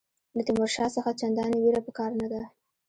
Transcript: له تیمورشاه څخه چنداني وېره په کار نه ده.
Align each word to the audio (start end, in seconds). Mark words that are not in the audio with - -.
له 0.35 0.41
تیمورشاه 0.47 0.93
څخه 0.95 1.17
چنداني 1.19 1.57
وېره 1.59 1.81
په 1.85 1.91
کار 1.97 2.11
نه 2.21 2.27
ده. 2.31 2.41